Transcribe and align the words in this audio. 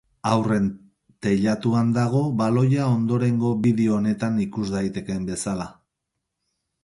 Haurren 0.27 0.67
teilatuan 1.25 1.91
dago 1.97 2.21
baloia 2.39 2.87
ondorengo 2.95 3.51
bideo 3.67 3.99
honetan 3.99 4.41
ikus 4.47 4.65
daitekeen 4.77 5.29
bezala. 5.31 5.69